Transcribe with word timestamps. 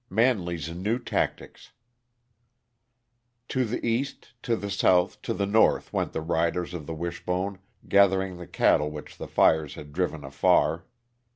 MANLEY'S 0.09 0.71
NEW 0.71 0.97
TACTICS 0.97 1.73
To 3.49 3.63
the 3.65 3.85
east, 3.85 4.33
to 4.41 4.55
the 4.55 4.71
south, 4.71 5.21
to 5.21 5.31
the 5.31 5.45
north 5.45 5.93
went 5.93 6.11
the 6.11 6.21
riders 6.21 6.73
of 6.73 6.87
the 6.87 6.95
Wishbone, 6.95 7.59
gathering 7.87 8.37
the 8.37 8.47
cattle 8.47 8.89
which 8.89 9.19
the 9.19 9.27
fires 9.27 9.75
had 9.75 9.93
driven 9.93 10.23
afar. 10.23 10.85